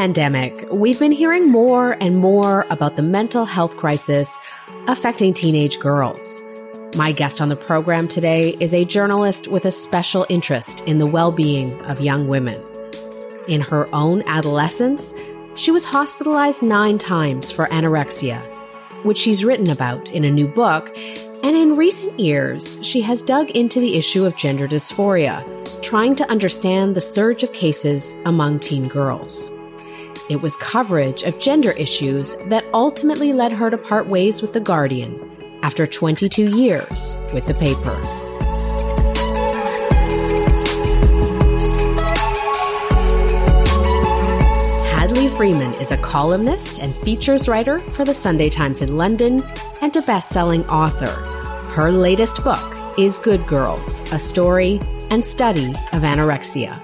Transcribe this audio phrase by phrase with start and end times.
[0.00, 4.40] pandemic, we've been hearing more and more about the mental health crisis
[4.88, 6.40] affecting teenage girls.
[6.96, 11.06] My guest on the program today is a journalist with a special interest in the
[11.06, 12.58] well being of young women.
[13.46, 15.12] In her own adolescence,
[15.54, 18.40] she was hospitalized nine times for anorexia,
[19.04, 20.96] which she's written about in a new book.
[21.44, 25.44] And in recent years, she has dug into the issue of gender dysphoria,
[25.82, 29.52] trying to understand the surge of cases among teen girls.
[30.30, 34.60] It was coverage of gender issues that ultimately led her to part ways with The
[34.60, 35.18] Guardian
[35.64, 37.96] after 22 years with the paper.
[44.86, 49.42] Hadley Freeman is a columnist and features writer for the Sunday Times in London
[49.82, 51.10] and a best selling author.
[51.72, 54.78] Her latest book is Good Girls A Story
[55.10, 56.80] and Study of Anorexia.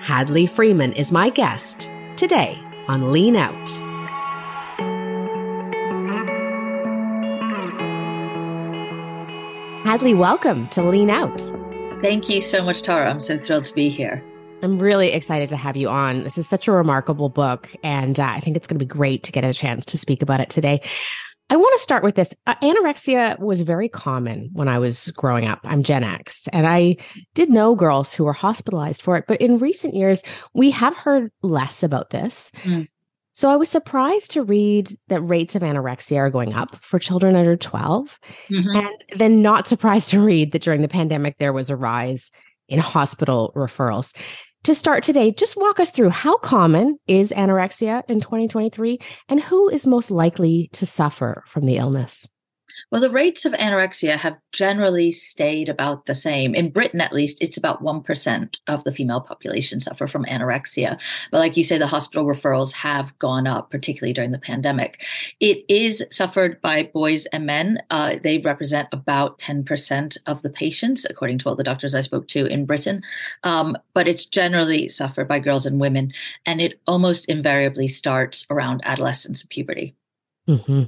[0.00, 3.68] Hadley Freeman is my guest today on Lean Out.
[9.86, 11.40] Hadley, welcome to Lean Out.
[12.02, 13.10] Thank you so much, Tara.
[13.10, 14.22] I'm so thrilled to be here.
[14.62, 16.24] I'm really excited to have you on.
[16.24, 19.22] This is such a remarkable book, and uh, I think it's going to be great
[19.24, 20.80] to get a chance to speak about it today.
[21.50, 22.34] I want to start with this.
[22.46, 25.60] Uh, anorexia was very common when I was growing up.
[25.64, 26.96] I'm Gen X, and I
[27.34, 29.24] did know girls who were hospitalized for it.
[29.26, 32.52] But in recent years, we have heard less about this.
[32.64, 32.86] Mm.
[33.32, 37.36] So I was surprised to read that rates of anorexia are going up for children
[37.36, 38.18] under 12.
[38.50, 38.76] Mm-hmm.
[38.76, 42.30] And then not surprised to read that during the pandemic, there was a rise
[42.68, 44.14] in hospital referrals.
[44.68, 48.98] To start today, just walk us through how common is anorexia in 2023
[49.30, 52.28] and who is most likely to suffer from the illness?
[52.90, 56.54] Well, the rates of anorexia have generally stayed about the same.
[56.54, 60.98] In Britain, at least, it's about 1% of the female population suffer from anorexia.
[61.30, 65.04] But like you say, the hospital referrals have gone up, particularly during the pandemic.
[65.38, 67.82] It is suffered by boys and men.
[67.90, 72.26] Uh, they represent about 10% of the patients, according to all the doctors I spoke
[72.28, 73.02] to in Britain.
[73.44, 76.14] Um, but it's generally suffered by girls and women.
[76.46, 79.94] And it almost invariably starts around adolescence and puberty.
[80.48, 80.84] Mm-hmm.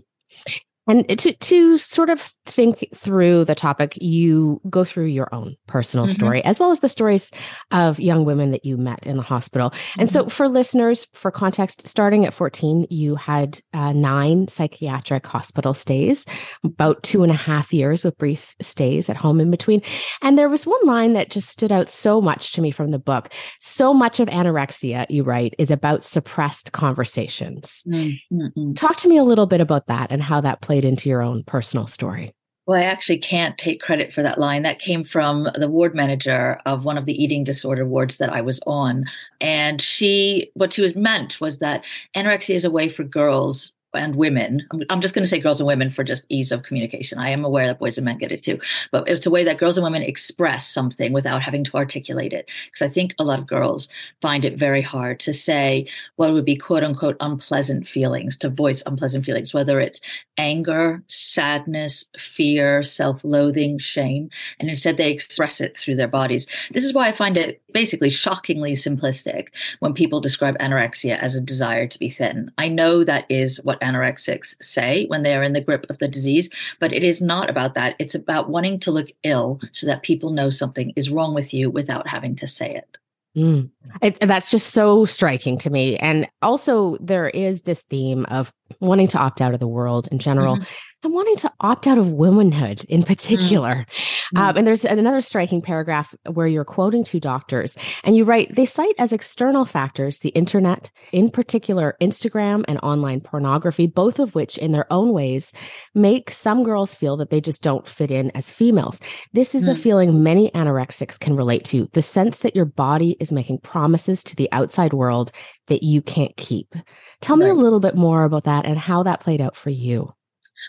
[0.88, 6.06] And to to sort of think through the topic, you go through your own personal
[6.06, 6.14] mm-hmm.
[6.14, 7.30] story as well as the stories
[7.70, 9.70] of young women that you met in the hospital.
[9.70, 10.00] Mm-hmm.
[10.00, 10.30] And so, mm-hmm.
[10.30, 16.24] for listeners, for context, starting at 14, you had uh, nine psychiatric hospital stays,
[16.64, 19.82] about two and a half years with brief stays at home in between.
[20.22, 22.98] And there was one line that just stood out so much to me from the
[22.98, 23.30] book.
[23.60, 27.82] So much of anorexia, you write, is about suppressed conversations.
[27.86, 28.72] Mm-hmm.
[28.72, 31.20] Talk to me a little bit about that and how that plays played into your
[31.20, 32.32] own personal story?
[32.64, 34.62] Well, I actually can't take credit for that line.
[34.62, 38.40] That came from the ward manager of one of the eating disorder wards that I
[38.40, 39.06] was on.
[39.40, 41.82] And she, what she was meant was that
[42.14, 44.66] anorexia is a way for girls and women.
[44.88, 47.18] I'm, just going to say girls and women for just ease of communication.
[47.18, 48.60] I am aware that boys and men get it too,
[48.92, 52.48] but it's a way that girls and women express something without having to articulate it.
[52.66, 53.88] Because I think a lot of girls
[54.20, 55.86] find it very hard to say
[56.16, 60.00] what would be quote unquote unpleasant feelings, to voice unpleasant feelings, whether it's
[60.38, 64.30] anger, sadness, fear, self loathing, shame.
[64.58, 66.46] And instead they express it through their bodies.
[66.72, 69.48] This is why I find it basically shockingly simplistic
[69.80, 72.50] when people describe anorexia as a desire to be thin.
[72.58, 76.08] I know that is what anorexics say when they are in the grip of the
[76.08, 76.48] disease,
[76.78, 77.96] but it is not about that.
[77.98, 81.70] It's about wanting to look ill so that people know something is wrong with you
[81.70, 82.96] without having to say it.
[83.36, 83.70] Mm.
[84.02, 85.96] It's that's just so striking to me.
[85.98, 90.18] And also there is this theme of wanting to opt out of the world in
[90.18, 90.56] general.
[90.56, 90.64] Mm-hmm.
[91.02, 93.86] I'm wanting to opt out of womanhood in particular.
[94.34, 94.38] Mm-hmm.
[94.38, 98.66] Um, and there's another striking paragraph where you're quoting two doctors, and you write they
[98.66, 104.58] cite as external factors the internet, in particular Instagram and online pornography, both of which,
[104.58, 105.52] in their own ways,
[105.94, 109.00] make some girls feel that they just don't fit in as females.
[109.32, 109.72] This is mm-hmm.
[109.72, 109.82] a mm.
[109.82, 114.36] feeling many anorexics can relate to the sense that your body is making promises to
[114.36, 115.32] the outside world
[115.68, 116.74] that you can't keep.
[117.20, 117.44] Tell right.
[117.44, 120.12] me a little bit more about that and how that played out for you.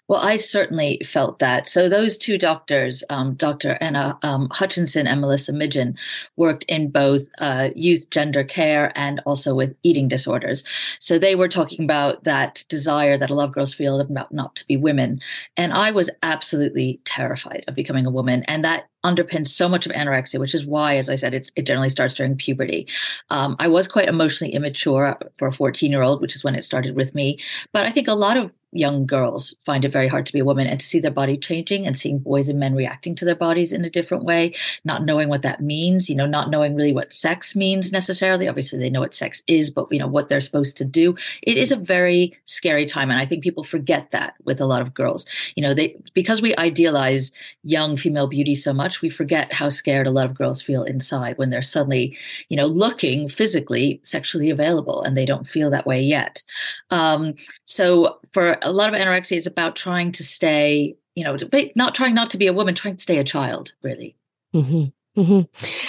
[0.08, 1.68] Well, I certainly felt that.
[1.68, 3.78] So those two doctors, um, Dr.
[3.82, 5.98] Anna um, Hutchinson and Melissa Midgen,
[6.36, 10.64] worked in both uh, youth gender care and also with eating disorders.
[11.00, 14.56] So they were talking about that desire that a lot of girls feel about not
[14.58, 15.22] to be women.
[15.58, 18.44] And I was absolutely terrified of becoming a woman.
[18.44, 21.90] And that underpins so much of anorexia, which is why, as I said, it generally
[21.90, 22.88] starts during puberty.
[23.30, 26.64] Um, I was quite emotionally immature for a 14 year old, which is when it
[26.64, 27.40] started with me.
[27.74, 30.46] But I think a lot of young girls find it very hard to be a
[30.46, 33.36] woman and to see their body changing and seeing boys and men reacting to their
[33.36, 34.54] bodies in a different way,
[34.84, 38.48] not knowing what that means, you know, not knowing really what sex means necessarily.
[38.48, 41.16] Obviously, they know what sex is, but, you know, what they're supposed to do.
[41.44, 43.12] It is a very scary time.
[43.12, 45.26] And I think people forget that with a lot of girls.
[45.56, 47.32] You know, they, because we idealize
[47.64, 51.38] young female beauty so much, we forget how scared a lot of girls feel inside
[51.38, 52.18] when they're suddenly,
[52.50, 56.44] you know, looking physically sexually available and they don't feel that way yet.
[56.90, 57.36] Um,
[57.66, 61.38] so for a lot of anorexia, is about trying to stay, you know,
[61.76, 64.16] not trying not to be a woman, trying to stay a child, really.
[64.54, 64.86] Mm-hmm.
[65.18, 65.42] Mm-hmm.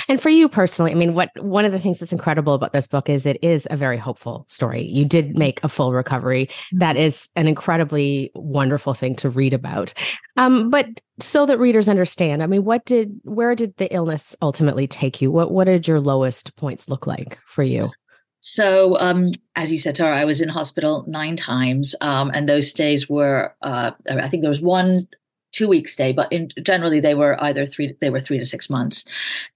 [0.09, 2.89] And for you personally, I mean, what one of the things that's incredible about this
[2.89, 4.85] book is it is a very hopeful story.
[4.85, 6.49] You did make a full recovery.
[6.73, 9.95] That is an incredibly wonderful thing to read about.
[10.37, 10.89] Um, but
[11.21, 15.31] so that readers understand, I mean, what did where did the illness ultimately take you?
[15.31, 17.91] What what did your lowest points look like for you?
[18.43, 22.69] So, um, as you said, Tara, I was in hospital nine times, um, and those
[22.69, 25.06] stays were, uh, I think there was one
[25.52, 28.69] two week stay, but in, generally they were either three, they were three to six
[28.69, 29.04] months.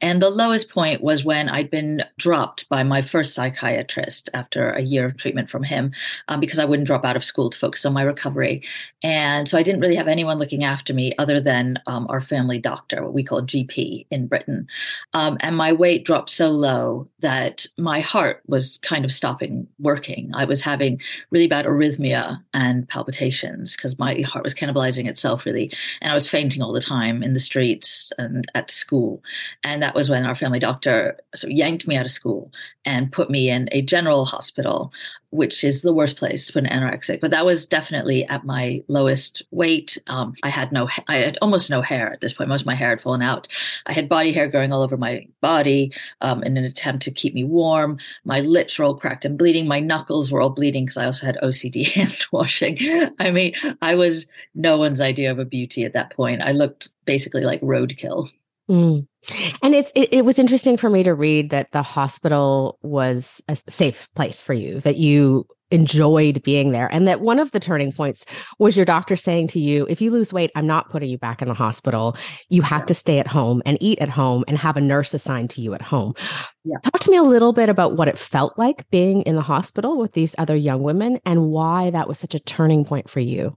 [0.01, 4.83] And the lowest point was when I'd been dropped by my first psychiatrist after a
[4.83, 5.93] year of treatment from him
[6.29, 8.63] um, because I wouldn't drop out of school to focus on my recovery.
[9.03, 12.59] And so I didn't really have anyone looking after me other than um, our family
[12.59, 14.67] doctor, what we call GP in Britain.
[15.15, 20.31] Um, and my weight dropped so low that my heart was kind of stopping working.
[20.35, 21.01] I was having
[21.31, 26.29] really bad arrhythmia and palpitations because my heart was cannibalizing itself really and I was
[26.29, 29.23] fainting all the time in the streets and at school.
[29.65, 32.51] And that was when our family doctor sort of yanked me out of school
[32.85, 34.93] and put me in a general hospital
[35.31, 37.21] which is the worst place an anorexic.
[37.21, 39.99] But that was definitely at my lowest weight.
[40.07, 42.49] Um, I had no, I had almost no hair at this point.
[42.49, 43.49] Most of my hair had fallen out.
[43.87, 47.35] I had body hair growing all over my body um, in an attempt to keep
[47.35, 47.99] me warm.
[48.25, 49.67] My lips were all cracked and bleeding.
[49.67, 52.79] My knuckles were all bleeding because I also had OCD hand washing.
[53.19, 56.43] I mean, I was no one's idea of a beauty at that point.
[56.43, 58.31] I looked basically like roadkill.
[58.69, 59.07] Mm.
[59.63, 63.57] And it's it, it, was interesting for me to read that the hospital was a
[63.69, 67.93] safe place for you, that you enjoyed being there, and that one of the turning
[67.93, 68.25] points
[68.61, 71.43] was your doctor saying to you, "If you lose weight, I'm not putting you back
[71.43, 72.17] in the hospital.
[72.49, 75.51] You have to stay at home and eat at home and have a nurse assigned
[75.51, 76.15] to you at home."
[76.65, 76.77] Yeah.
[76.85, 79.99] Talk to me a little bit about what it felt like being in the hospital
[79.99, 83.57] with these other young women and why that was such a turning point for you.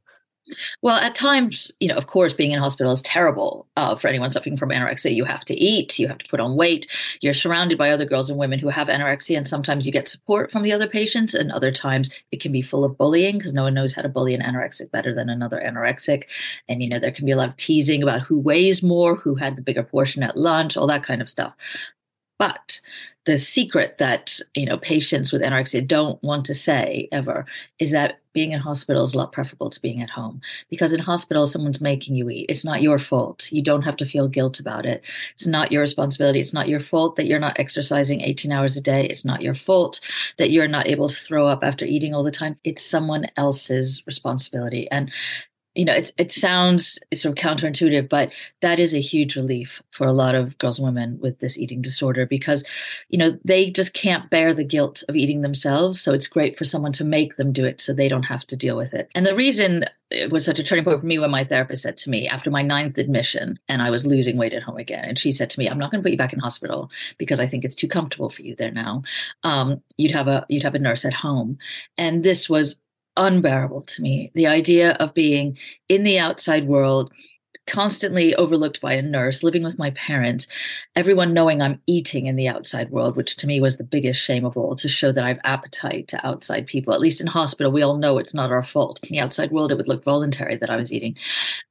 [0.82, 4.32] Well, at times, you know, of course, being in hospital is terrible uh, for anyone
[4.32, 5.16] suffering from anorexia.
[5.16, 6.88] You have to eat, you have to put on weight.
[7.22, 10.52] You're surrounded by other girls and women who have anorexia, and sometimes you get support
[10.52, 13.64] from the other patients, and other times it can be full of bullying because no
[13.64, 16.24] one knows how to bully an anorexic better than another anorexic.
[16.68, 19.36] And, you know, there can be a lot of teasing about who weighs more, who
[19.36, 21.54] had the bigger portion at lunch, all that kind of stuff.
[22.40, 22.82] But
[23.26, 27.46] the secret that you know patients with anorexia don't want to say ever
[27.78, 30.40] is that being in hospital is a lot preferable to being at home.
[30.70, 32.46] Because in hospital someone's making you eat.
[32.50, 33.52] It's not your fault.
[33.52, 35.04] You don't have to feel guilt about it.
[35.36, 36.40] It's not your responsibility.
[36.40, 39.06] It's not your fault that you're not exercising 18 hours a day.
[39.06, 40.00] It's not your fault
[40.38, 42.56] that you're not able to throw up after eating all the time.
[42.64, 44.90] It's someone else's responsibility.
[44.90, 45.12] And
[45.76, 48.32] you know, it, it sounds sort of counterintuitive, but
[48.62, 51.82] that is a huge relief for a lot of girls and women with this eating
[51.82, 52.66] disorder because,
[53.10, 56.02] you know, they just can't bear the guilt of eating themselves.
[56.02, 58.58] So it's great for someone to make them do it so they don't have to
[58.58, 59.10] deal with it.
[59.14, 61.96] And the reason it was such a turning point for me when my therapist said
[61.98, 65.06] to me after my ninth admission and I was losing weight at home again.
[65.06, 66.90] And she said to me, I'm not going to put you back in hospital
[67.20, 69.04] because I think it's too comfortable for you there now.
[69.44, 71.60] Um, you'd have a you'd have a nurse at home.
[71.98, 72.82] And this was
[73.20, 74.32] unbearable to me.
[74.34, 75.58] The idea of being
[75.90, 77.12] in the outside world,
[77.68, 80.48] constantly overlooked by a nurse, living with my parents,
[80.96, 84.44] everyone knowing I'm eating in the outside world, which to me was the biggest shame
[84.44, 86.94] of all, to show that I have appetite to outside people.
[86.94, 89.00] At least in hospital, we all know it's not our fault.
[89.04, 91.16] In the outside world, it would look voluntary that I was eating.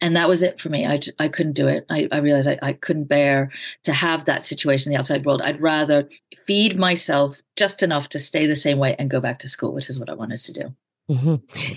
[0.00, 0.87] And that was it for me.
[0.87, 1.85] I, I couldn't do it.
[1.90, 3.50] I, I realized I, I couldn't bear
[3.83, 5.43] to have that situation in the outside world.
[5.43, 6.09] I'd rather
[6.47, 9.90] feed myself just enough to stay the same way and go back to school, which
[9.90, 10.75] is what I wanted to do.
[11.10, 11.36] Mm-hmm.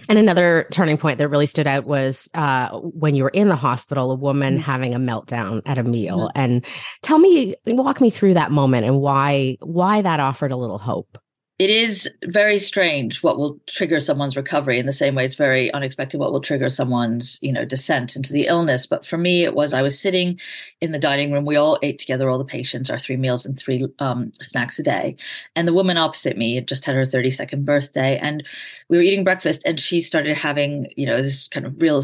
[0.09, 3.55] And another turning point that really stood out was uh, when you were in the
[3.55, 4.63] hospital, a woman mm-hmm.
[4.63, 6.29] having a meltdown at a meal.
[6.29, 6.39] Mm-hmm.
[6.39, 6.65] And
[7.01, 11.17] tell me, walk me through that moment and why why that offered a little hope
[11.62, 15.72] it is very strange what will trigger someone's recovery in the same way it's very
[15.74, 18.88] unexpected what will trigger someone's you know descent into the illness.
[18.88, 20.39] But for me it was i was sitting
[20.82, 21.46] in the dining room.
[21.46, 24.84] We all ate together all the patients our three meals and three um, snacks a
[24.84, 25.15] day.
[25.56, 28.44] And the woman opposite me had just had her 32nd birthday and
[28.89, 32.01] we were eating breakfast and she started having you know this kind of real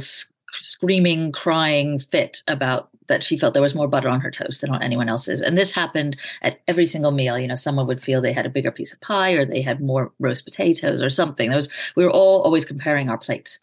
[0.57, 4.69] screaming, crying fit about that she felt there was more butter on her toast than
[4.69, 5.41] on anyone else's.
[5.41, 7.39] And this happened at every single meal.
[7.39, 9.81] You know, someone would feel they had a bigger piece of pie or they had
[9.81, 11.49] more roast potatoes or something.
[11.49, 13.59] There was we were all always comparing our plates.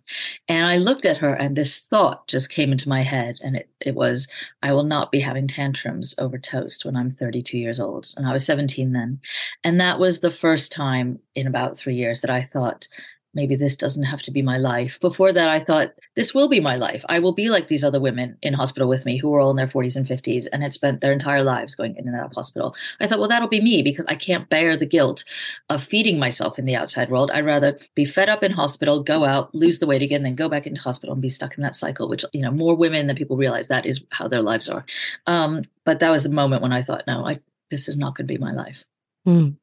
[0.49, 3.69] And I looked at her and this thought just came into my head and it,
[3.81, 4.29] it was,
[4.63, 8.13] I will not be having tantrums over toast when I'm 32 years old.
[8.17, 9.21] And I was 17 then.
[9.63, 12.89] And that was the first time in about three years that I thought,
[13.35, 14.99] maybe this doesn't have to be my life.
[15.01, 17.05] Before that, I thought this will be my life.
[17.09, 19.57] I will be like these other women in hospital with me who were all in
[19.57, 22.33] their 40s and 50s and had spent their entire lives going in and out of
[22.33, 22.75] hospital.
[23.01, 25.25] I thought, well, that'll be me because I can't bear the guilt
[25.69, 27.31] of feeding myself in the outside world.
[27.31, 30.49] I'd rather be fed up in hospital, go out, lose the weight again, then go
[30.49, 33.17] back into hospital and be stuck in that cycle, which, you know, more women than
[33.17, 34.85] people realize that is how their lives are.
[35.27, 38.27] Um, but that was the moment when I thought, no, I, this is not going
[38.27, 38.85] to be my life.
[39.27, 39.57] Mm.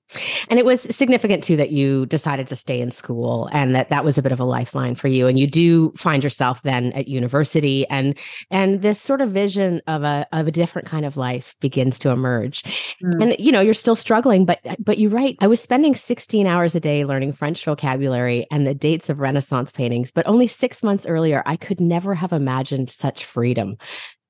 [0.49, 4.03] And it was significant too that you decided to stay in school and that that
[4.03, 5.27] was a bit of a lifeline for you.
[5.27, 8.17] And you do find yourself then at university and
[8.49, 12.09] and this sort of vision of a of a different kind of life begins to
[12.09, 12.63] emerge.
[13.03, 13.21] Mm.
[13.21, 15.37] And you know, you're still struggling, but but you're right.
[15.39, 19.71] I was spending 16 hours a day learning French vocabulary and the dates of Renaissance
[19.71, 23.77] paintings, but only six months earlier, I could never have imagined such freedom.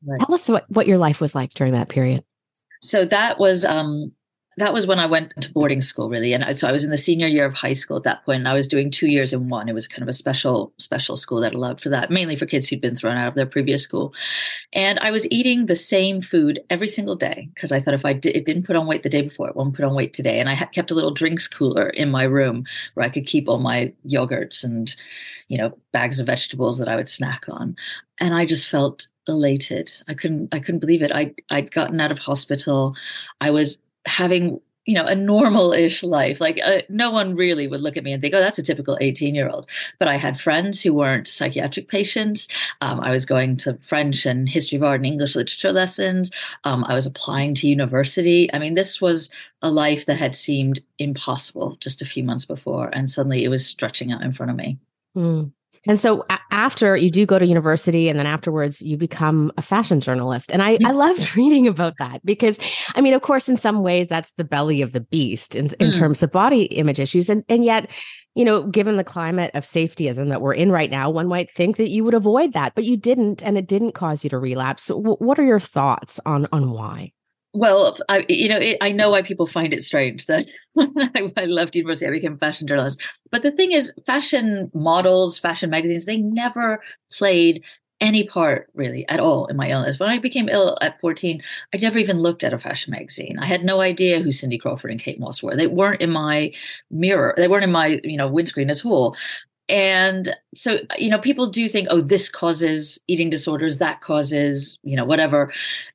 [0.06, 0.20] Right.
[0.20, 2.24] Tell us what, what your life was like during that period.
[2.82, 4.12] So that was um
[4.62, 6.34] that was when I went to boarding school, really.
[6.34, 8.48] And so I was in the senior year of high school at that point, and
[8.48, 9.68] I was doing two years in one.
[9.68, 12.68] It was kind of a special, special school that allowed for that, mainly for kids
[12.68, 14.14] who'd been thrown out of their previous school.
[14.72, 18.14] And I was eating the same food every single day because I thought if I
[18.14, 20.40] did, it didn't put on weight the day before, it won't put on weight today.
[20.40, 22.64] And I kept a little drinks cooler in my room
[22.94, 24.96] where I could keep all my yogurts and,
[25.48, 27.76] you know, bags of vegetables that I would snack on.
[28.20, 29.92] And I just felt elated.
[30.08, 31.12] I couldn't, I couldn't believe it.
[31.12, 32.96] I, I'd gotten out of hospital.
[33.40, 36.42] I was having you know a normal-ish life.
[36.42, 38.98] Like uh, no one really would look at me and think oh that's a typical
[39.00, 42.48] 18 year old but i had friends who weren't psychiatric patients.
[42.82, 46.32] Um, i was going to french and history of art and english literature lessons.
[46.64, 48.52] Um, i was applying to university.
[48.54, 49.30] I mean this was
[49.62, 53.66] a life that had seemed impossible just a few months before and suddenly it was
[53.66, 54.80] stretching out in front of me.
[55.16, 55.52] Mm.
[55.88, 59.62] And so a- after you do go to university and then afterwards you become a
[59.62, 60.52] fashion journalist.
[60.52, 62.60] And I, I loved reading about that because
[62.96, 65.92] I mean, of course, in some ways that's the belly of the beast in, in
[65.92, 65.98] mm.
[65.98, 67.30] terms of body image issues.
[67.30, 67.90] And and yet,
[68.36, 71.78] you know, given the climate of safetyism that we're in right now, one might think
[71.78, 74.84] that you would avoid that, but you didn't, and it didn't cause you to relapse.
[74.84, 77.12] So w- what are your thoughts on on why?
[77.54, 81.46] Well, I, you know, it, I know why people find it strange that I, I
[81.46, 83.02] left university, I became a fashion journalist.
[83.30, 86.82] But the thing is, fashion models, fashion magazines, they never
[87.12, 87.62] played
[88.00, 90.00] any part really at all in my illness.
[90.00, 91.42] When I became ill at 14,
[91.74, 93.38] I never even looked at a fashion magazine.
[93.40, 95.56] I had no idea who Cindy Crawford and Kate Moss were.
[95.56, 96.52] They weren't in my
[96.90, 97.36] mirror.
[97.38, 99.16] They weren't in my, you know, windscreen at all.
[99.70, 104.98] And so, you know, people do think, oh, this causes eating disorders, that causes, you
[104.98, 105.54] know, whatever.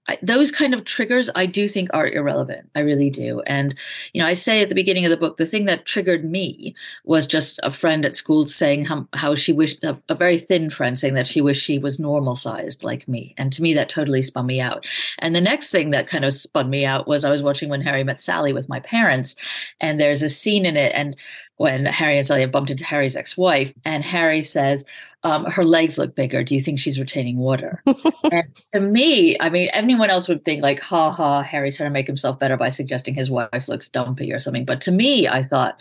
[0.09, 2.71] I, those kind of triggers, I do think are irrelevant.
[2.75, 3.43] I really do.
[3.43, 3.75] And,
[4.13, 6.75] you know, I say at the beginning of the book, the thing that triggered me
[7.05, 10.71] was just a friend at school saying how, how she wished, a, a very thin
[10.71, 13.35] friend saying that she wished she was normal sized like me.
[13.37, 14.85] And to me, that totally spun me out.
[15.19, 17.83] And the next thing that kind of spun me out was I was watching When
[17.83, 19.37] Harry Met Sally with my parents,
[19.81, 21.17] and there's a scene in it, and
[21.59, 24.85] when Harry and Sally have bumped into Harry's ex-wife, and Harry says,
[25.23, 26.43] um, "Her legs look bigger.
[26.45, 27.83] Do you think she's retaining water?"
[28.33, 31.93] and to me, I mean, anyone else would think like, "Ha ha, Harry's trying to
[31.93, 35.43] make himself better by suggesting his wife looks dumpy or something." But to me, I
[35.43, 35.79] thought,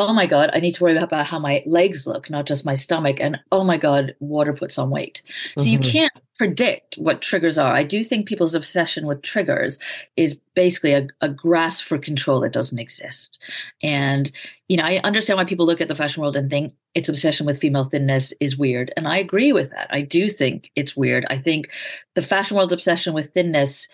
[0.00, 2.74] oh my God, I need to worry about how my legs look, not just my
[2.74, 3.18] stomach.
[3.20, 5.22] And oh my God, water puts on weight.
[5.56, 5.70] So mm-hmm.
[5.70, 7.74] you can't predict what triggers are.
[7.74, 9.78] I do think people's obsession with triggers
[10.16, 13.38] is basically a, a, grasp for control that doesn't exist.
[13.82, 14.32] And,
[14.66, 17.44] you know, I understand why people look at the fashion world and think its obsession
[17.44, 18.90] with female thinness is weird.
[18.96, 19.88] And I agree with that.
[19.90, 21.26] I do think it's weird.
[21.28, 21.68] I think
[22.14, 23.86] the fashion world's obsession with thinness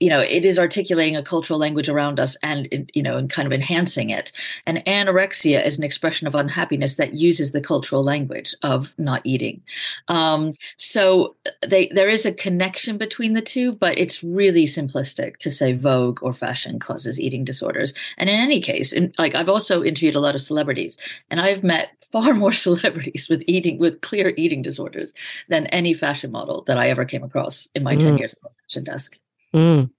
[0.00, 3.46] you know it is articulating a cultural language around us and you know and kind
[3.46, 4.32] of enhancing it.
[4.66, 9.62] And anorexia is an expression of unhappiness that uses the cultural language of not eating.
[10.08, 15.50] Um, so they there is a connection between the two but it's really simplistic to
[15.50, 17.94] say vogue or fashion causes eating disorders.
[18.18, 20.98] And in any case in, like i've also interviewed a lot of celebrities
[21.30, 25.12] and i've met far more celebrities with eating with clear eating disorders
[25.48, 28.00] than any fashion model that i ever came across in my mm.
[28.00, 29.18] 10 years at the fashion desk
[29.54, 29.90] Mm.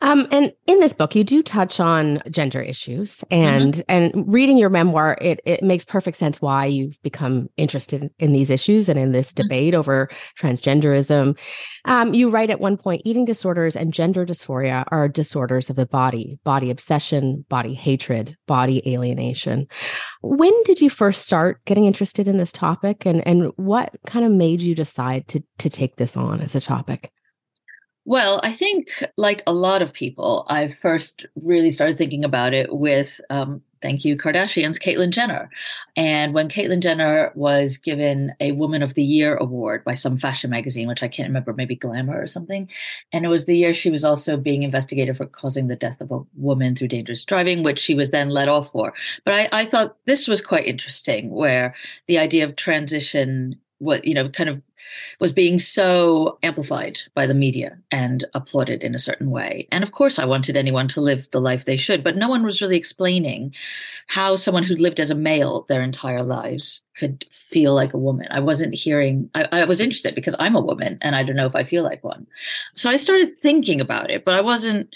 [0.00, 3.82] Um, and in this book, you do touch on gender issues, and mm-hmm.
[3.88, 8.48] and reading your memoir, it it makes perfect sense why you've become interested in these
[8.48, 9.42] issues and in this mm-hmm.
[9.42, 11.36] debate over transgenderism.
[11.86, 15.86] Um, you write at one point, eating disorders and gender dysphoria are disorders of the
[15.86, 19.66] body, body obsession, body hatred, body alienation.
[20.22, 24.30] When did you first start getting interested in this topic, and and what kind of
[24.30, 27.10] made you decide to to take this on as a topic?
[28.08, 28.88] Well, I think,
[29.18, 34.02] like a lot of people, I first really started thinking about it with, um, thank
[34.02, 35.50] you, Kardashians, Caitlyn Jenner.
[35.94, 40.48] And when Caitlyn Jenner was given a Woman of the Year award by some fashion
[40.48, 42.70] magazine, which I can't remember, maybe Glamour or something.
[43.12, 46.10] And it was the year she was also being investigated for causing the death of
[46.10, 48.94] a woman through dangerous driving, which she was then let off for.
[49.26, 51.74] But I, I thought this was quite interesting, where
[52.06, 54.60] the idea of transition what you know kind of
[55.20, 59.66] was being so amplified by the media and applauded in a certain way.
[59.72, 62.44] And of course, I wanted anyone to live the life they should, but no one
[62.44, 63.54] was really explaining
[64.06, 68.26] how someone who lived as a male their entire lives could feel like a woman.
[68.30, 71.46] I wasn't hearing, I, I was interested because I'm a woman and I don't know
[71.46, 72.26] if I feel like one.
[72.74, 74.94] So I started thinking about it, but I wasn't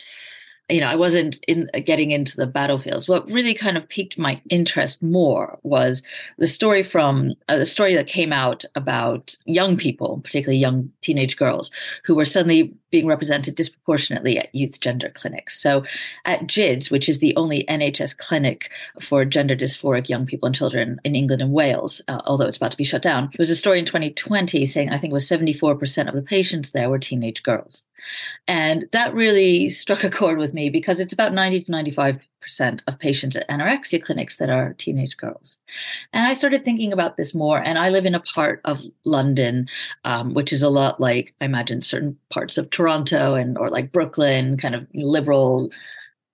[0.72, 3.08] you know, I wasn't in uh, getting into the battlefields.
[3.08, 6.02] What really kind of piqued my interest more was
[6.38, 11.36] the story from uh, the story that came out about young people, particularly young teenage
[11.36, 11.70] girls,
[12.04, 15.60] who were suddenly being represented disproportionately at youth gender clinics.
[15.60, 15.84] So,
[16.24, 18.70] at GIDS, which is the only NHS clinic
[19.00, 22.70] for gender dysphoric young people and children in England and Wales, uh, although it's about
[22.70, 25.28] to be shut down, there was a story in 2020 saying I think it was
[25.28, 27.84] 74% of the patients there were teenage girls.
[28.46, 32.31] And that really struck a chord with me because it's about 90 to 95 percent
[32.60, 35.58] of patients at anorexia clinics that are teenage girls.
[36.12, 37.62] And I started thinking about this more.
[37.62, 39.68] And I live in a part of London,
[40.04, 43.92] um, which is a lot like I imagine certain parts of Toronto and or like
[43.92, 45.70] Brooklyn, kind of liberal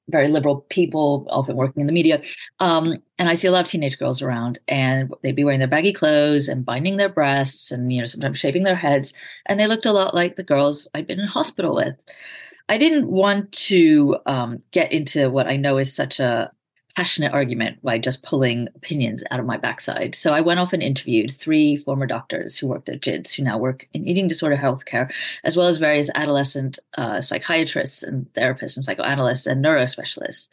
[0.09, 2.23] very liberal people, often working in the media.
[2.61, 5.69] Um, and I see a lot of teenage girls around, and they'd be wearing their
[5.69, 9.13] baggy clothes and binding their breasts, and you know sometimes shaving their heads,
[9.47, 11.95] and they looked a lot like the girls I'd been in hospital with.
[12.69, 16.53] I didn't want to um, get into what I know is such a
[16.97, 20.17] passionate argument by just pulling opinions out of my backside.
[20.17, 23.57] So I went off and interviewed three former doctors who worked at GIDS, who now
[23.57, 25.09] work in eating disorder healthcare,
[25.45, 30.49] as well as various adolescent uh, psychiatrists and therapists and psychoanalysts and neurospecialists.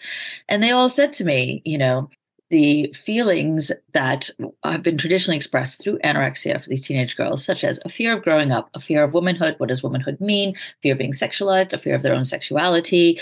[0.47, 2.11] And they all said to me, you know,
[2.49, 4.29] the feelings that
[4.63, 8.23] have been traditionally expressed through anorexia for these teenage girls, such as a fear of
[8.23, 11.79] growing up, a fear of womanhood, what does womanhood mean, fear of being sexualized, a
[11.79, 13.19] fear of their own sexuality,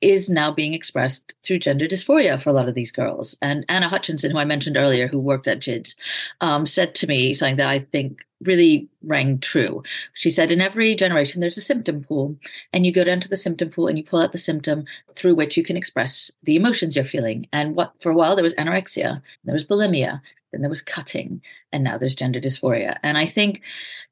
[0.00, 3.36] is now being expressed through gender dysphoria for a lot of these girls.
[3.42, 5.96] And Anna Hutchinson, who I mentioned earlier, who worked at GIDS,
[6.40, 9.82] um, said to me something that I think really rang true.
[10.14, 12.36] She said, In every generation, there's a symptom pool,
[12.72, 14.84] and you go down to the symptom pool and you pull out the symptom
[15.14, 17.46] through which you can express the emotions you're feeling.
[17.52, 20.20] And what for a while there was anorexia, there was bulimia,
[20.52, 21.40] then there was cutting,
[21.72, 22.96] and now there's gender dysphoria.
[23.02, 23.62] And I think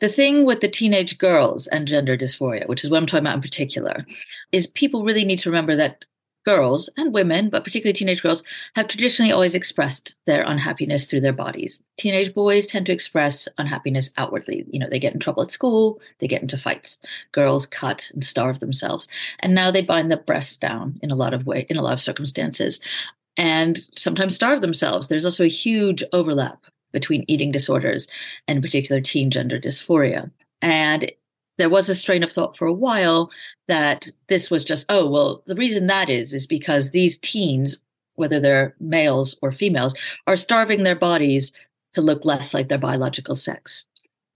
[0.01, 3.37] the thing with the teenage girls and gender dysphoria, which is what I'm talking about
[3.37, 4.07] in particular,
[4.53, 6.05] is people really need to remember that
[6.49, 8.43] girls and women, but particularly teenage girls,
[8.75, 11.83] have traditionally always expressed their unhappiness through their bodies.
[11.99, 14.65] Teenage boys tend to express unhappiness outwardly.
[14.71, 16.97] You know, they get in trouble at school, they get into fights.
[17.33, 19.09] Girls cut and starve themselves.
[19.41, 21.93] And now they bind the breasts down in a lot of way in a lot
[21.93, 22.81] of circumstances
[23.39, 25.09] and sometimes starve themselves.
[25.09, 28.09] There's also a huge overlap between eating disorders
[28.47, 30.31] and particular teen gender dysphoria.
[30.61, 31.11] And
[31.57, 33.31] there was a strain of thought for a while
[33.69, 37.79] that this was just, oh, well, the reason that is, is because these teens,
[38.17, 39.95] whether they're males or females,
[40.27, 41.53] are starving their bodies
[41.93, 43.87] to look less like their biological sex.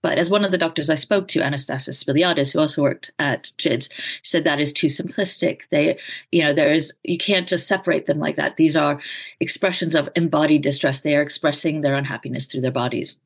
[0.03, 3.53] But as one of the doctors I spoke to, Anastassis Spiliadis, who also worked at
[3.57, 3.89] GIDS,
[4.21, 5.61] said that is too simplistic.
[5.71, 5.97] They,
[6.31, 8.57] you know, there is you can't just separate them like that.
[8.57, 9.01] These are
[9.39, 11.01] expressions of embodied distress.
[11.01, 13.17] They are expressing their unhappiness through their bodies.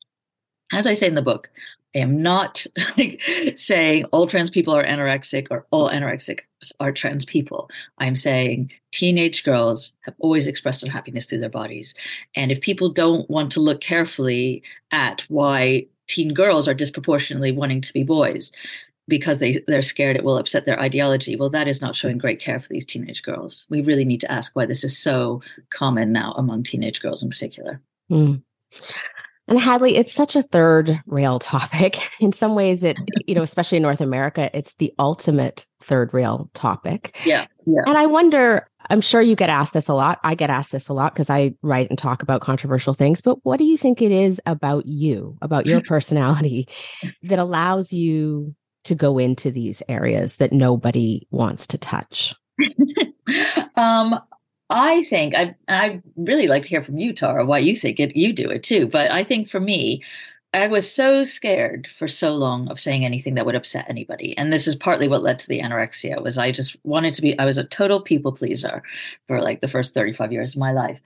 [0.72, 1.50] As I say in the book,
[1.96, 2.66] I am not
[2.98, 3.24] like,
[3.56, 6.42] saying all trans people are anorexic or all anorexic
[6.80, 7.72] are trans people.
[7.98, 11.96] I'm saying teenage girls have always expressed unhappiness through their bodies.
[12.36, 14.62] And if people don't want to look carefully
[14.92, 18.52] at why teen girls are disproportionately wanting to be boys
[19.08, 21.36] because they, they're scared it will upset their ideology.
[21.36, 23.66] Well, that is not showing great care for these teenage girls.
[23.70, 27.30] We really need to ask why this is so common now among teenage girls in
[27.30, 27.82] particular.
[28.12, 28.42] Mm.
[29.48, 31.98] And Hadley, it's such a third rail topic.
[32.20, 36.50] In some ways, it, you know, especially in North America, it's the ultimate third rail
[36.54, 37.18] topic.
[37.26, 37.46] Yeah.
[37.66, 37.82] Yeah.
[37.86, 40.20] And I wonder, I'm sure you get asked this a lot.
[40.24, 43.22] I get asked this a lot because I write and talk about controversial things.
[43.22, 46.68] But what do you think it is about you, about your personality,
[47.24, 52.34] that allows you to go into these areas that nobody wants to touch?
[53.76, 54.20] um,
[54.70, 58.16] I think I I really like to hear from you, Tara, why you think it
[58.16, 58.88] you do it too.
[58.88, 60.04] But I think for me,
[60.54, 64.38] I was so scared for so long of saying anything that would upset anybody.
[64.38, 67.38] And this is partly what led to the anorexia was I just wanted to be
[67.38, 68.82] I was a total people pleaser
[69.28, 71.00] for like the first 35 years of my life.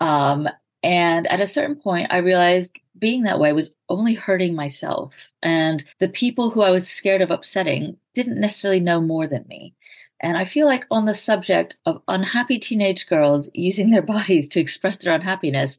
[0.00, 0.48] Um,
[0.82, 5.84] and at a certain point I realized being that way was only hurting myself and
[6.00, 9.74] the people who I was scared of upsetting didn't necessarily know more than me.
[10.20, 14.60] And I feel like on the subject of unhappy teenage girls using their bodies to
[14.60, 15.78] express their unhappiness,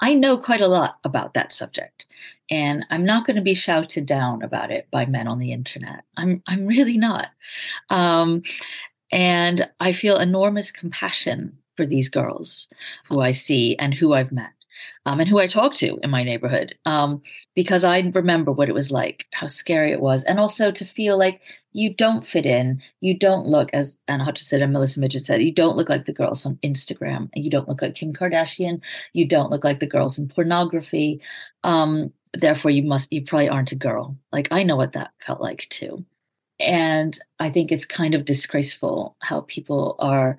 [0.00, 2.06] I know quite a lot about that subject,
[2.50, 6.04] and I'm not going to be shouted down about it by men on the internet.
[6.16, 7.28] I'm I'm really not.
[7.90, 8.42] Um,
[9.10, 12.68] and I feel enormous compassion for these girls
[13.06, 14.50] who I see and who I've met
[15.06, 17.22] um, and who I talked to in my neighborhood um,
[17.54, 21.18] because I remember what it was like, how scary it was, and also to feel
[21.18, 21.40] like
[21.72, 25.52] you don't fit in, you don't look as Anna Hutchinson and Melissa Midgen said, you
[25.52, 28.80] don't look like the girls on Instagram, and you don't look like Kim Kardashian,
[29.12, 31.20] you don't look like the girls in pornography.
[31.64, 34.16] Um, therefore, you must, you probably aren't a girl.
[34.32, 36.04] Like I know what that felt like too,
[36.58, 40.38] and I think it's kind of disgraceful how people are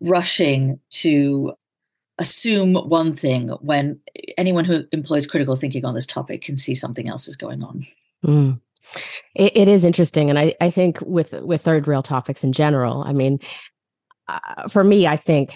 [0.00, 1.54] rushing to
[2.18, 3.98] assume one thing when
[4.36, 7.86] anyone who employs critical thinking on this topic can see something else is going on.
[8.24, 8.60] Mm.
[9.34, 13.02] It, it is interesting, and I, I think with with third rail topics in general,
[13.02, 13.38] I mean,
[14.28, 15.54] uh, for me, I think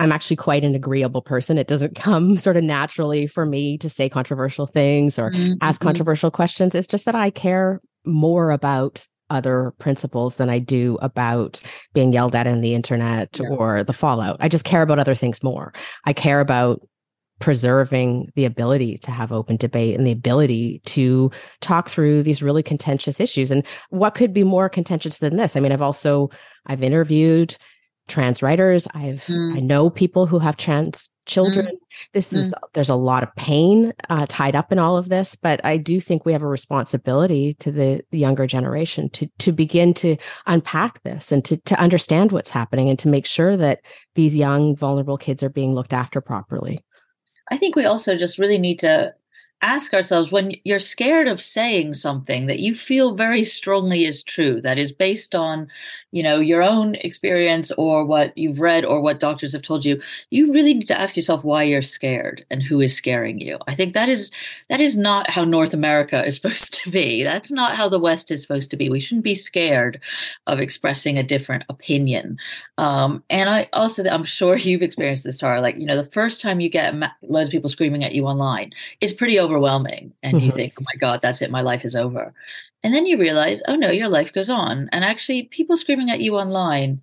[0.00, 1.58] I'm actually quite an agreeable person.
[1.58, 5.54] It doesn't come sort of naturally for me to say controversial things or mm-hmm.
[5.60, 6.74] ask controversial questions.
[6.74, 12.36] It's just that I care more about other principles than I do about being yelled
[12.36, 13.48] at in the internet yeah.
[13.48, 14.36] or the fallout.
[14.40, 15.72] I just care about other things more.
[16.04, 16.86] I care about
[17.40, 22.62] preserving the ability to have open debate and the ability to talk through these really
[22.62, 26.30] contentious issues and what could be more contentious than this i mean i've also
[26.66, 27.56] i've interviewed
[28.06, 29.56] trans writers i've mm.
[29.56, 31.66] i know people who have trans children.
[31.66, 31.78] Mm.
[32.12, 32.58] This is mm.
[32.72, 36.00] there's a lot of pain uh, tied up in all of this, but I do
[36.00, 41.02] think we have a responsibility to the, the, younger generation to to begin to unpack
[41.02, 43.80] this and to to understand what's happening and to make sure that
[44.14, 46.84] these young vulnerable kids are being looked after properly.
[47.50, 49.12] I think we also just really need to
[49.64, 54.60] ask ourselves when you're scared of saying something that you feel very strongly is true
[54.60, 55.66] that is based on
[56.12, 60.00] you know your own experience or what you've read or what doctors have told you
[60.30, 63.58] you really need to ask yourself why you're scared and who is scaring you.
[63.66, 64.30] I think that is
[64.68, 67.24] that is not how north america is supposed to be.
[67.24, 68.90] That's not how the west is supposed to be.
[68.90, 70.00] We shouldn't be scared
[70.46, 72.38] of expressing a different opinion.
[72.78, 76.40] Um, and i also i'm sure you've experienced this tara like you know the first
[76.40, 80.36] time you get loads of people screaming at you online it's pretty over overwhelming and
[80.36, 80.46] mm-hmm.
[80.46, 82.34] you think, oh my God, that's it, my life is over.
[82.82, 84.88] And then you realize, oh no, your life goes on.
[84.92, 87.00] And actually, people screaming at you online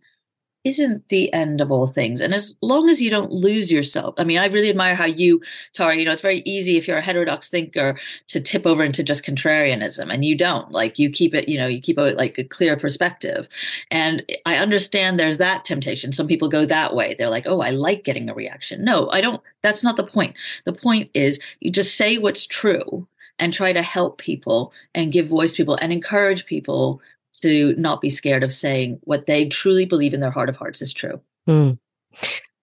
[0.64, 2.22] isn't the end of all things.
[2.22, 5.42] And as long as you don't lose yourself, I mean, I really admire how you,
[5.74, 9.04] Tara, you know, it's very easy if you're a heterodox thinker to tip over into
[9.04, 12.38] just contrarianism and you don't like you keep it, you know, you keep a like
[12.38, 13.48] a clear perspective.
[13.90, 16.12] And I understand there's that temptation.
[16.12, 17.16] Some people go that way.
[17.18, 18.84] They're like, oh, I like getting a reaction.
[18.84, 19.42] No, I don't.
[19.64, 20.36] That's not the point.
[20.66, 23.08] The point is you just say what's true
[23.40, 28.02] and try to help people and give voice to people and encourage people to not
[28.02, 31.22] be scared of saying what they truly believe in their heart of hearts is true.
[31.48, 31.78] Mm.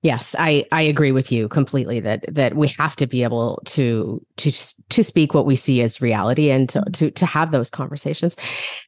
[0.03, 4.25] Yes, I I agree with you completely that that we have to be able to
[4.37, 4.53] to
[4.91, 8.37] to speak what we see as reality and to to, to have those conversations.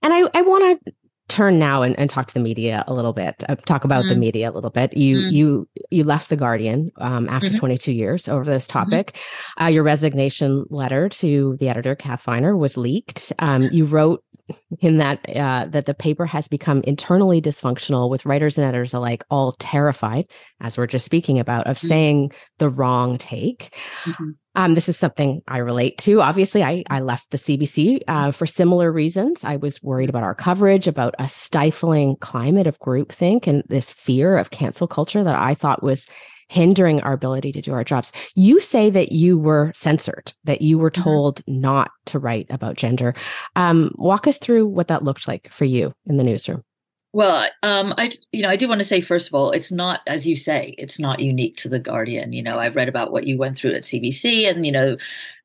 [0.03, 0.93] And I I want to
[1.31, 4.11] turn now and, and talk to the media a little bit uh, talk about mm
[4.11, 7.59] the media a little bit you mm you you left the guardian um, after mm-hmm.
[7.59, 8.81] 22 years over this mm-hmm.
[8.81, 9.17] topic
[9.61, 14.25] uh, your resignation letter to the editor Kath Viner was leaked um, you wrote
[14.81, 19.25] in that uh, that the paper has become internally dysfunctional with writers and editors alike
[19.31, 20.27] all terrified
[20.61, 21.87] as we're just speaking about of mm-hmm.
[21.89, 24.31] saying the wrong take mm-hmm.
[24.55, 28.47] um, this is something i relate to obviously i, I left the cbc uh, for
[28.47, 33.63] similar reasons i was worried about our coverage about a stifling climate of groupthink and
[33.69, 36.07] this fear of cancel culture that i thought was
[36.51, 38.11] hindering our ability to do our jobs.
[38.35, 41.03] You say that you were censored, that you were mm-hmm.
[41.05, 41.61] told mm-hmm.
[41.61, 43.15] not to write about gender.
[43.55, 46.65] Um, walk us through what that looked like for you in the newsroom.
[47.13, 50.01] Well, um, I you know I do want to say first of all, it's not
[50.07, 52.33] as you say, it's not unique to the Guardian.
[52.33, 54.97] You know, I've read about what you went through at CBC, and you know,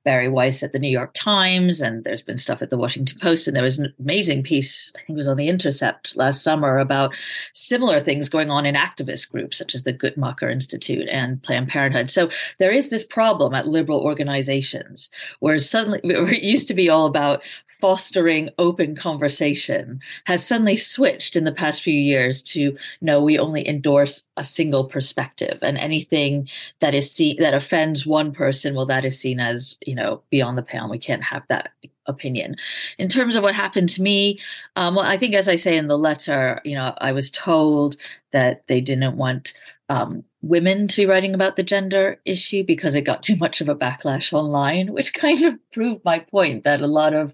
[0.06, 3.48] Bari Weiss at the New York Times, and there's been stuff at the Washington Post,
[3.48, 6.78] and there was an amazing piece, I think it was on the Intercept last summer,
[6.78, 7.12] about
[7.54, 12.12] similar things going on in activist groups such as the Guttmacher Institute and Planned Parenthood.
[12.12, 16.88] So there is this problem at liberal organizations where suddenly where it used to be
[16.88, 17.41] all about
[17.86, 23.67] fostering open conversation has suddenly switched in the past few years to no we only
[23.67, 29.06] endorse a single perspective and anything that is seen that offends one person well that
[29.06, 30.89] is seen as you know beyond the pale.
[30.89, 31.74] We can't have that
[32.08, 32.56] opinion.
[32.98, 34.39] In terms of what happened to me
[34.76, 37.98] um, well i think as i say in the letter you know i was told
[38.32, 39.54] that they didn't want
[39.89, 43.69] um, women to be writing about the gender issue because it got too much of
[43.69, 47.34] a backlash online, which kind of proved my point that a lot of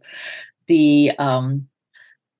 [0.67, 1.67] the um,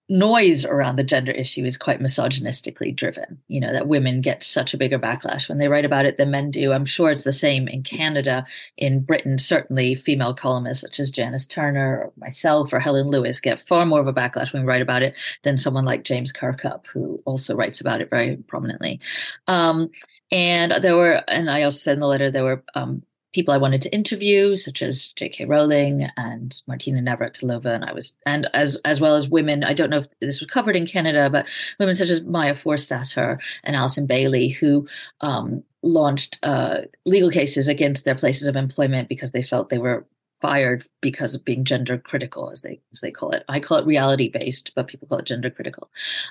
[0.08, 3.38] noise around the gender issue is quite misogynistically driven.
[3.50, 6.32] You know, that women get such a bigger backlash when they write about it than
[6.32, 6.72] men do.
[6.72, 8.46] I'm sure it's the same in Canada.
[8.78, 13.66] In Britain, certainly female columnists such as Janice Turner or myself or Helen Lewis get
[13.68, 16.88] far more of a backlash when we write about it than someone like James Kirkup,
[16.88, 19.02] who also writes about it very prominently.
[19.48, 19.90] Um,
[20.32, 23.58] and there were, and I also said in the letter, there were um, people I
[23.58, 25.46] wanted to interview, such as J.K.
[25.46, 29.64] Rowling and Martina Navratilova, and I was, and as as well as women.
[29.64, 31.46] I don't know if this was covered in Canada, but
[31.80, 34.88] women such as Maya Forstater and Allison Bailey, who
[35.22, 40.06] um, launched uh, legal cases against their places of employment because they felt they were
[40.42, 43.44] fired because of being gender critical, as they as they call it.
[43.48, 45.90] I call it reality based, but people call it gender critical.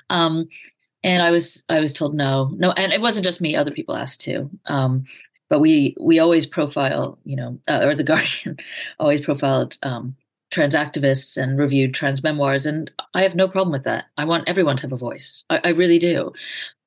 [0.09, 0.49] Um,
[1.03, 3.95] and I was I was told no, no, and it wasn't just me; other people
[3.95, 4.49] asked too.
[4.65, 5.05] Um,
[5.49, 8.57] but we we always profile, you know, uh, or the Guardian
[8.99, 10.15] always profiled um,
[10.51, 14.05] trans activists and reviewed trans memoirs, and I have no problem with that.
[14.17, 15.43] I want everyone to have a voice.
[15.49, 16.33] I, I really do,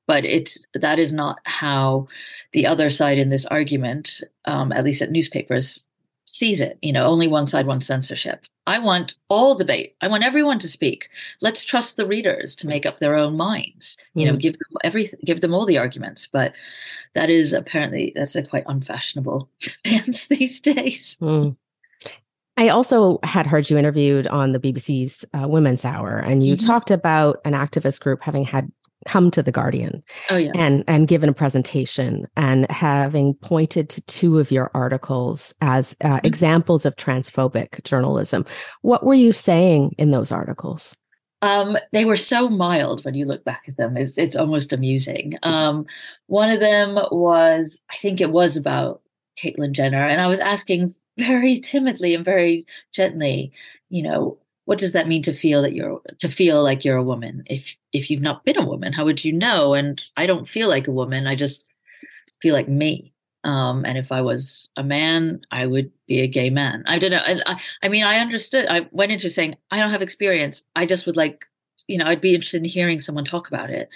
[0.07, 2.07] but it's that is not how
[2.53, 5.83] the other side in this argument, um, at least at newspapers,
[6.25, 6.77] sees it.
[6.81, 8.45] You know, only one side wants censorship.
[8.67, 9.95] I want all debate.
[10.01, 11.09] I want everyone to speak.
[11.39, 13.95] Let's trust the readers to make up their own minds.
[14.15, 14.31] You mm.
[14.31, 16.27] know, give them everything, give them all the arguments.
[16.27, 16.53] But
[17.13, 21.17] that is apparently that's a quite unfashionable stance these days.
[21.21, 21.55] Mm.
[22.57, 26.65] I also had heard you interviewed on the BBC's uh, Women's Hour, and you mm-hmm.
[26.65, 28.71] talked about an activist group having had
[29.05, 30.51] come to the Guardian oh, yeah.
[30.55, 36.07] and and given a presentation and having pointed to two of your articles as uh,
[36.07, 36.25] mm-hmm.
[36.25, 38.45] examples of transphobic journalism.
[38.81, 40.93] What were you saying in those articles?
[41.41, 43.97] Um, they were so mild when you look back at them.
[43.97, 45.37] It's, it's almost amusing.
[45.43, 45.85] Um,
[46.25, 49.01] one of them was, I think it was about
[49.41, 53.51] Caitlyn Jenner, and I was asking very timidly and very gently,
[53.89, 57.03] you know, what does that mean to feel that you're to feel like you're a
[57.03, 57.43] woman?
[57.47, 59.73] If if you've not been a woman how would you know?
[59.73, 61.27] And i don't feel like a woman.
[61.27, 61.63] I just
[62.41, 63.13] feel like me.
[63.43, 66.83] Um, and if i was a man i would be a gay man.
[66.87, 67.23] I don't know.
[67.25, 68.65] I, I mean i understood.
[68.67, 70.63] I went into saying i don't have experience.
[70.75, 71.45] I just would like
[71.87, 73.89] you know i'd be interested in hearing someone talk about it.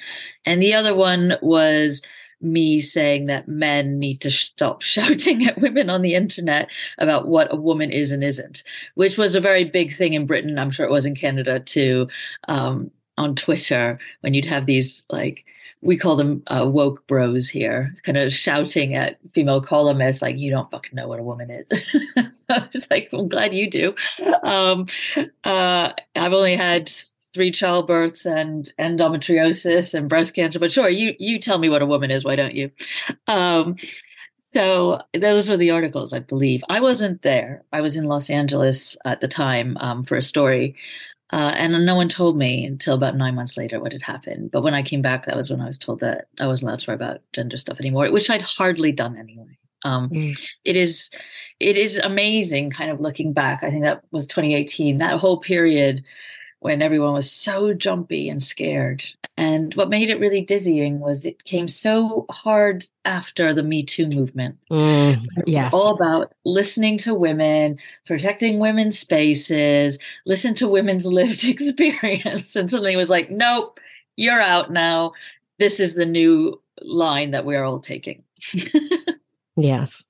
[0.45, 2.01] And the other one was
[2.41, 7.51] me saying that men need to stop shouting at women on the internet about what
[7.53, 8.63] a woman is and isn't,
[8.95, 10.57] which was a very big thing in Britain.
[10.59, 12.07] I'm sure it was in Canada too,
[12.47, 15.45] um, on Twitter, when you'd have these like,
[15.81, 20.51] we call them uh, woke bros here, kind of shouting at female columnists like, "You
[20.51, 21.69] don't fucking know what a woman is."
[22.49, 23.95] I was like, "I'm glad you do."
[24.43, 24.87] Um,
[25.45, 26.91] uh, I've only had
[27.33, 30.59] three childbirths and endometriosis and breast cancer.
[30.59, 32.71] But sure, you you tell me what a woman is, why don't you?
[33.27, 33.75] Um,
[34.37, 36.63] so those were the articles, I believe.
[36.69, 37.63] I wasn't there.
[37.71, 40.75] I was in Los Angeles at the time um, for a story,
[41.31, 44.49] uh, and no one told me until about nine months later what had happened.
[44.49, 46.79] But when I came back, that was when I was told that I wasn't allowed
[46.79, 49.57] to write about gender stuff anymore, which I'd hardly done anyway.
[49.85, 50.35] Um, mm.
[50.65, 51.11] It is,
[51.59, 53.63] it is amazing, kind of looking back.
[53.63, 54.97] I think that was 2018.
[54.97, 56.03] That whole period
[56.59, 59.03] when everyone was so jumpy and scared.
[59.37, 64.07] And what made it really dizzying was it came so hard after the Me Too
[64.07, 64.57] movement.
[64.69, 65.73] Mm, yes.
[65.73, 72.55] All about listening to women, protecting women's spaces, listen to women's lived experience.
[72.55, 73.79] And suddenly it was like, nope,
[74.17, 75.13] you're out now.
[75.59, 78.23] This is the new line that we're all taking.
[79.55, 80.03] yes.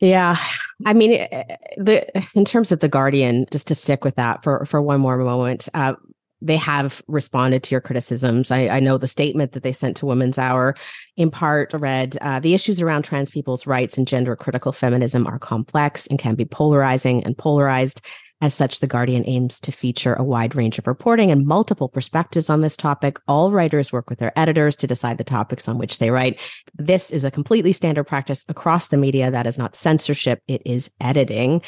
[0.00, 0.38] Yeah.
[0.86, 4.42] I mean, eh, eh, the in terms of the Guardian, just to stick with that
[4.42, 5.94] for for one more moment, uh,
[6.42, 8.50] they have responded to your criticisms.
[8.50, 10.74] I, I, know the statement that they sent to Women's Hour,
[11.18, 15.38] in part, read uh, the issues around trans people's rights and gender critical feminism are
[15.38, 18.00] complex and can be polarizing and polarized.
[18.42, 22.48] As such, The Guardian aims to feature a wide range of reporting and multiple perspectives
[22.48, 23.18] on this topic.
[23.28, 26.40] All writers work with their editors to decide the topics on which they write.
[26.74, 29.30] This is a completely standard practice across the media.
[29.30, 31.60] That is not censorship, it is editing.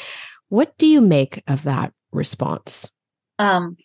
[0.49, 2.89] What do you make of that response?
[3.37, 3.77] Um,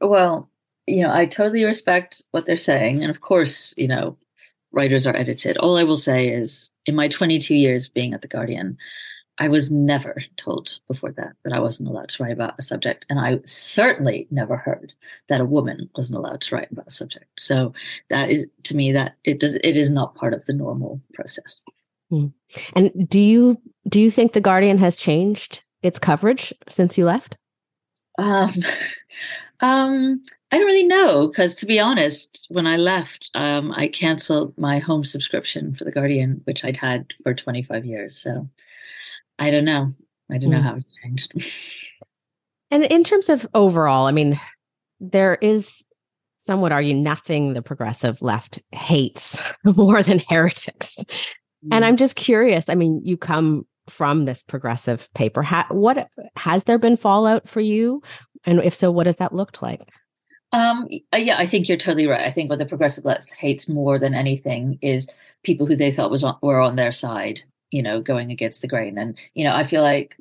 [0.00, 0.50] well,
[0.86, 3.02] you know, I totally respect what they're saying.
[3.02, 4.16] And of course, you know,
[4.72, 5.56] writers are edited.
[5.58, 8.76] All I will say is in my 22 years being at The Guardian,
[9.38, 13.04] I was never told before that that I wasn't allowed to write about a subject,
[13.10, 14.92] and I certainly never heard
[15.28, 17.40] that a woman wasn't allowed to write about a subject.
[17.40, 17.74] So
[18.10, 21.60] that is to me that it does it is not part of the normal process.
[22.10, 22.26] Hmm.
[22.74, 27.36] And do you do you think the Guardian has changed its coverage since you left?
[28.18, 28.52] Um,
[29.60, 34.56] um, I don't really know because, to be honest, when I left, um, I canceled
[34.56, 38.16] my home subscription for the Guardian, which I'd had for 25 years.
[38.16, 38.48] So
[39.38, 39.92] I don't know.
[40.30, 40.66] I don't know hmm.
[40.66, 41.32] how it's changed.
[42.70, 44.40] and in terms of overall, I mean,
[45.00, 45.84] there is
[46.36, 50.96] some would argue nothing the progressive left hates more than heretics.
[50.96, 51.68] Mm.
[51.72, 51.88] And hmm.
[51.88, 52.68] I'm just curious.
[52.68, 55.42] I mean, you come from this progressive paper.
[55.42, 58.02] Ha- what has there been fallout for you?
[58.44, 59.88] And if so, what does that looked like?
[60.52, 62.26] Um, uh, yeah, I think you're totally right.
[62.26, 65.08] I think what the progressive left hates more than anything is
[65.42, 67.40] people who they thought was on, were on their side
[67.74, 68.96] you know, going against the grain.
[68.96, 70.16] And, you know, I feel like,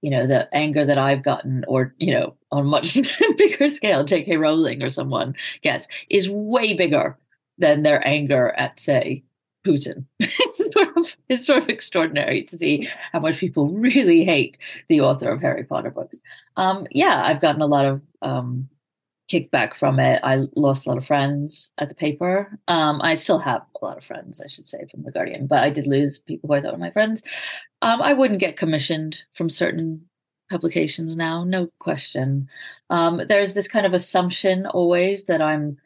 [0.00, 2.98] you know, the anger that I've gotten, or, you know, on much
[3.36, 4.38] bigger scale, J.K.
[4.38, 7.18] Rowling or someone gets, is way bigger
[7.58, 9.22] than their anger at, say,
[9.66, 10.06] Putin.
[10.18, 14.56] it's sort of it's sort of extraordinary to see how much people really hate
[14.88, 16.20] the author of Harry Potter books.
[16.56, 18.68] Um, yeah, I've gotten a lot of um,
[19.30, 20.20] kickback from it.
[20.22, 22.58] I lost a lot of friends at the paper.
[22.68, 25.62] Um, I still have a lot of friends, I should say, from the Guardian, but
[25.62, 27.22] I did lose people who I thought were my friends.
[27.82, 30.06] Um, I wouldn't get commissioned from certain
[30.50, 32.48] publications now, no question.
[32.90, 35.78] Um, there's this kind of assumption always that I'm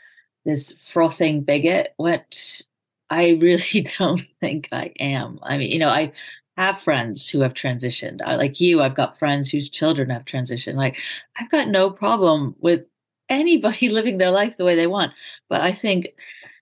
[0.44, 2.62] this frothing bigot, which
[3.10, 5.38] I really don't think I am.
[5.42, 6.12] I mean, you know, I
[6.56, 8.20] have friends who have transitioned.
[8.22, 10.74] I, like you, I've got friends whose children have transitioned.
[10.74, 10.96] Like,
[11.38, 12.84] I've got no problem with
[13.28, 15.12] anybody living their life the way they want.
[15.48, 16.08] But I think,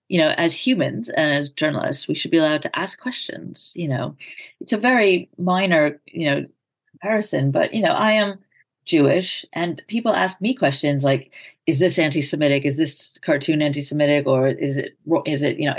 [0.07, 3.71] you know, as humans and as journalists, we should be allowed to ask questions.
[3.75, 4.15] You know,
[4.59, 6.45] it's a very minor, you know,
[6.91, 8.39] comparison, but you know, I am
[8.87, 11.31] Jewish, and people ask me questions like,
[11.67, 12.65] "Is this anti-Semitic?
[12.65, 15.75] Is this cartoon anti-Semitic, or is it is it you know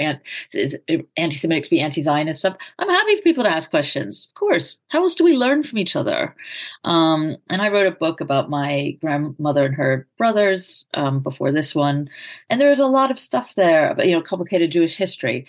[0.55, 0.77] is
[1.17, 4.29] anti-Semitic to be anti-Zionist stuff?" I'm happy for people to ask questions.
[4.29, 6.37] Of course, how else do we learn from each other?
[6.85, 11.75] Um, and I wrote a book about my grandmother and her brothers um, before this
[11.75, 12.11] one,
[12.51, 15.47] and there was a lot of stuff there about you know complicated Jewish history,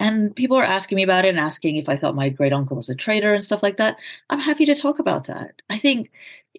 [0.00, 2.76] and people were asking me about it and asking if I thought my great uncle
[2.76, 3.96] was a traitor and stuff like that.
[4.30, 5.62] I'm happy to talk about that.
[5.70, 6.10] I think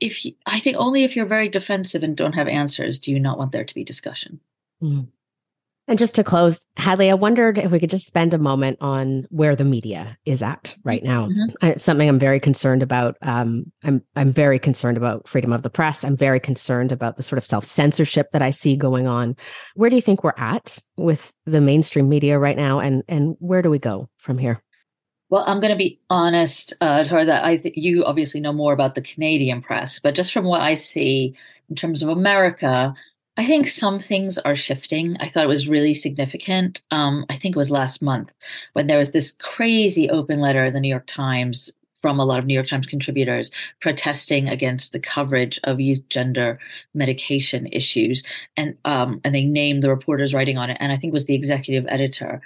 [0.01, 3.19] if you, I think only if you're very defensive and don't have answers do you
[3.19, 4.39] not want there to be discussion.
[4.81, 5.07] Mm.
[5.89, 9.25] And just to close, Hadley, I wondered if we could just spend a moment on
[9.29, 11.27] where the media is at right now.
[11.27, 11.65] Mm-hmm.
[11.65, 13.15] It's something I'm very concerned about.
[13.21, 16.03] Um, I'm I'm very concerned about freedom of the press.
[16.03, 19.37] I'm very concerned about the sort of self censorship that I see going on.
[19.75, 23.61] Where do you think we're at with the mainstream media right now, and and where
[23.61, 24.61] do we go from here?
[25.29, 28.95] Well, I'm going to be honest, uh, that I th- you obviously know more about
[28.95, 31.35] the Canadian press, but just from what I see
[31.69, 32.93] in terms of America,
[33.35, 35.17] I think some things are shifting.
[35.19, 36.81] I thought it was really significant.
[36.91, 38.31] Um, I think it was last month
[38.73, 42.39] when there was this crazy open letter in the New York Times from a lot
[42.39, 46.59] of New York Times contributors protesting against the coverage of youth gender
[46.93, 48.23] medication issues,
[48.55, 51.35] and um, and they named the reporters writing on it, and I think was the
[51.35, 52.41] executive editor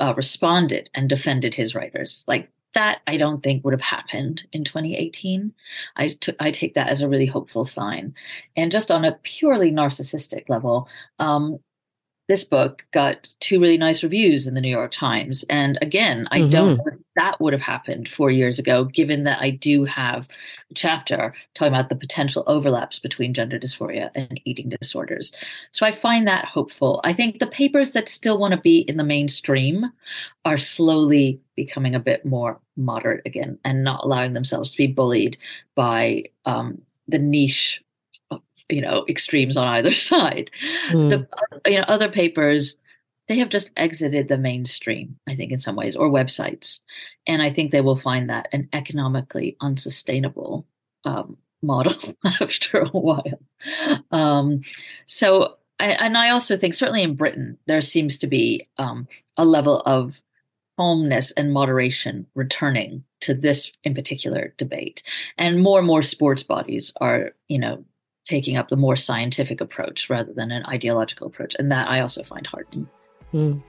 [0.00, 2.24] uh, responded and defended his writers.
[2.26, 5.52] Like that, I don't think would have happened in 2018.
[5.96, 8.14] I, t- I take that as a really hopeful sign,
[8.56, 11.58] and just on a purely narcissistic level, um,
[12.28, 15.44] this book got two really nice reviews in the New York Times.
[15.48, 16.50] And again, I mm-hmm.
[16.50, 16.84] don't know
[17.16, 20.28] that would have happened four years ago, given that I do have
[20.70, 25.32] a chapter talking about the potential overlaps between gender dysphoria and eating disorders.
[25.70, 27.00] So I find that hopeful.
[27.04, 29.90] I think the papers that still want to be in the mainstream
[30.44, 35.38] are slowly becoming a bit more moderate again and not allowing themselves to be bullied
[35.74, 37.82] by um, the niche
[38.68, 40.50] you know extremes on either side.
[40.90, 41.10] Mm.
[41.10, 42.76] The you know other papers
[43.28, 46.80] they have just exited the mainstream, I think, in some ways, or websites,
[47.26, 50.66] and I think they will find that an economically unsustainable
[51.04, 53.40] um, model after a while.
[54.12, 54.60] Um,
[55.06, 59.80] so, and I also think certainly in Britain there seems to be um, a level
[59.80, 60.20] of
[60.76, 65.02] calmness and moderation returning to this in particular debate
[65.38, 67.82] and more and more sports bodies are you know
[68.26, 71.54] taking up the more scientific approach rather than an ideological approach.
[71.58, 72.88] And that I also find heartening.
[73.32, 73.62] Mm.